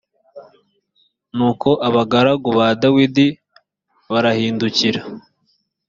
[1.35, 3.27] nuko abagaragu ba dawidi
[4.11, 5.01] barahindukira